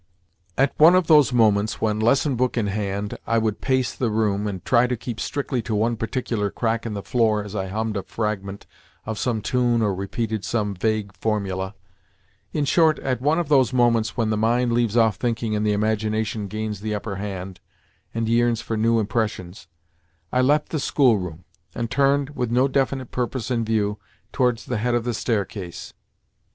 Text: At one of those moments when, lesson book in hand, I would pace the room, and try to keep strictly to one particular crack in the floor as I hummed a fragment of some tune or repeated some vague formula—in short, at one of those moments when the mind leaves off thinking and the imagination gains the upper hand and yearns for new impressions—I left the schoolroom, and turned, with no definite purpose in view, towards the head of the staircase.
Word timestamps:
At 0.57 0.73
one 0.79 0.95
of 0.95 1.05
those 1.05 1.31
moments 1.31 1.79
when, 1.79 1.99
lesson 1.99 2.35
book 2.35 2.57
in 2.57 2.65
hand, 2.65 3.19
I 3.27 3.37
would 3.37 3.61
pace 3.61 3.93
the 3.93 4.09
room, 4.09 4.47
and 4.47 4.65
try 4.65 4.87
to 4.87 4.97
keep 4.97 5.19
strictly 5.19 5.61
to 5.61 5.75
one 5.75 5.95
particular 5.95 6.49
crack 6.49 6.87
in 6.87 6.95
the 6.95 7.03
floor 7.03 7.43
as 7.43 7.55
I 7.55 7.67
hummed 7.67 7.95
a 7.95 8.01
fragment 8.01 8.65
of 9.05 9.19
some 9.19 9.43
tune 9.43 9.83
or 9.83 9.93
repeated 9.93 10.43
some 10.43 10.73
vague 10.73 11.13
formula—in 11.13 12.65
short, 12.65 12.97
at 12.97 13.21
one 13.21 13.37
of 13.37 13.47
those 13.47 13.73
moments 13.73 14.17
when 14.17 14.31
the 14.31 14.37
mind 14.37 14.71
leaves 14.73 14.97
off 14.97 15.17
thinking 15.17 15.55
and 15.55 15.63
the 15.67 15.73
imagination 15.73 16.47
gains 16.47 16.79
the 16.81 16.95
upper 16.95 17.17
hand 17.17 17.59
and 18.11 18.27
yearns 18.27 18.59
for 18.59 18.75
new 18.75 18.99
impressions—I 18.99 20.41
left 20.41 20.69
the 20.69 20.79
schoolroom, 20.79 21.43
and 21.75 21.91
turned, 21.91 22.31
with 22.31 22.49
no 22.49 22.67
definite 22.67 23.11
purpose 23.11 23.51
in 23.51 23.63
view, 23.63 23.99
towards 24.33 24.65
the 24.65 24.77
head 24.79 24.95
of 24.95 25.03
the 25.03 25.13
staircase. 25.13 25.93